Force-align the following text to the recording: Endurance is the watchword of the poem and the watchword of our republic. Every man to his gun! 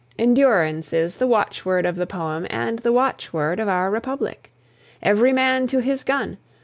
Endurance 0.17 0.93
is 0.93 1.17
the 1.17 1.27
watchword 1.27 1.85
of 1.85 1.95
the 1.95 2.07
poem 2.07 2.47
and 2.49 2.79
the 2.79 2.91
watchword 2.91 3.59
of 3.59 3.67
our 3.67 3.91
republic. 3.91 4.51
Every 5.03 5.31
man 5.31 5.67
to 5.67 5.77
his 5.79 6.03
gun! 6.03 6.39